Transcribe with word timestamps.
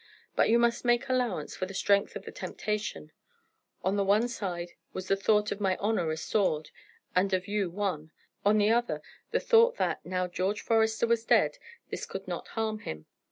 But 0.35 0.49
you 0.49 0.57
must 0.57 0.83
make 0.83 1.07
allowance 1.09 1.55
for 1.55 1.67
the 1.67 1.75
strength 1.75 2.15
of 2.15 2.23
the 2.25 2.31
temptation: 2.31 3.11
on 3.83 3.97
the 3.97 4.03
one 4.03 4.27
side 4.27 4.71
was 4.93 5.07
the 5.09 5.15
thought 5.15 5.51
of 5.51 5.61
my 5.61 5.77
honour 5.77 6.07
restored, 6.07 6.71
and 7.15 7.31
of 7.35 7.47
you 7.47 7.69
won; 7.69 8.09
on 8.43 8.57
the 8.57 8.71
other, 8.71 9.03
the 9.29 9.39
thought 9.39 9.75
that, 9.77 10.03
now 10.03 10.25
George 10.27 10.61
Forester 10.61 11.05
was 11.05 11.23
dead, 11.23 11.59
this 11.91 12.07
could 12.07 12.27
not 12.27 12.47
harm 12.47 12.79
him. 12.79 13.05